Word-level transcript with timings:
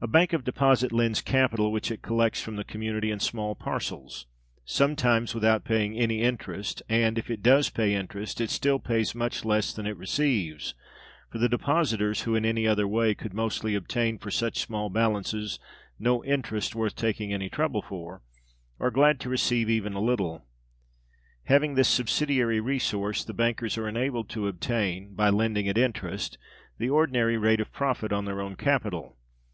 A 0.00 0.06
bank 0.08 0.32
of 0.32 0.44
deposit 0.44 0.90
lends 0.92 1.20
capital 1.20 1.70
which 1.70 1.90
it 1.90 2.00
collects 2.00 2.40
from 2.40 2.56
the 2.56 2.64
community 2.64 3.10
in 3.10 3.20
small 3.20 3.54
parcels, 3.54 4.24
sometimes 4.64 5.34
without 5.34 5.62
paying 5.66 5.98
any 5.98 6.22
interest, 6.22 6.80
and, 6.88 7.18
if 7.18 7.30
it 7.30 7.42
does 7.42 7.68
pay 7.68 7.94
interest, 7.94 8.40
it 8.40 8.48
still 8.48 8.78
pays 8.78 9.14
much 9.14 9.44
less 9.44 9.74
than 9.74 9.86
it 9.86 9.98
receives; 9.98 10.72
for 11.30 11.36
the 11.36 11.50
depositors, 11.50 12.22
who 12.22 12.34
in 12.34 12.46
any 12.46 12.66
other 12.66 12.88
way 12.88 13.14
could 13.14 13.34
mostly 13.34 13.74
obtain 13.74 14.16
for 14.16 14.30
such 14.30 14.60
small 14.60 14.88
balances 14.88 15.58
no 15.98 16.24
interest 16.24 16.74
worth 16.74 16.96
taking 16.96 17.30
any 17.30 17.50
trouble 17.50 17.82
for, 17.82 18.22
are 18.78 18.90
glad 18.90 19.20
to 19.20 19.28
receive 19.28 19.68
even 19.68 19.92
a 19.92 20.00
little. 20.00 20.46
Having 21.44 21.74
this 21.74 21.88
subsidiary 21.88 22.60
resource, 22.60 23.26
bankers 23.26 23.76
are 23.76 23.86
enabled 23.90 24.30
to 24.30 24.48
obtain, 24.48 25.12
by 25.14 25.28
lending 25.28 25.68
at 25.68 25.76
interest, 25.76 26.38
the 26.78 26.88
ordinary 26.88 27.36
rate 27.36 27.60
of 27.60 27.70
profit 27.70 28.10
on 28.12 28.24
their 28.24 28.40
own 28.40 28.56
capital. 28.56 29.18